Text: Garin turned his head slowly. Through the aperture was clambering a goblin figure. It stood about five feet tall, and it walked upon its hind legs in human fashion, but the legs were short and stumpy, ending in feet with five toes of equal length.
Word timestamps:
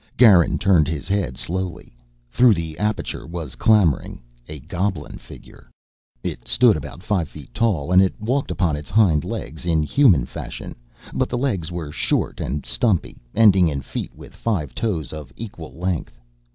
Garin 0.17 0.57
turned 0.57 0.87
his 0.87 1.07
head 1.07 1.37
slowly. 1.37 1.93
Through 2.31 2.55
the 2.55 2.75
aperture 2.79 3.27
was 3.27 3.53
clambering 3.53 4.19
a 4.49 4.57
goblin 4.61 5.19
figure. 5.19 5.69
It 6.23 6.47
stood 6.47 6.75
about 6.75 7.03
five 7.03 7.29
feet 7.29 7.53
tall, 7.53 7.91
and 7.91 8.01
it 8.01 8.19
walked 8.19 8.49
upon 8.49 8.75
its 8.75 8.89
hind 8.89 9.23
legs 9.23 9.63
in 9.63 9.83
human 9.83 10.25
fashion, 10.25 10.73
but 11.13 11.29
the 11.29 11.37
legs 11.37 11.71
were 11.71 11.91
short 11.91 12.39
and 12.41 12.65
stumpy, 12.65 13.19
ending 13.35 13.67
in 13.67 13.81
feet 13.83 14.15
with 14.15 14.33
five 14.33 14.73
toes 14.73 15.13
of 15.13 15.31
equal 15.35 15.73
length. 15.77 16.19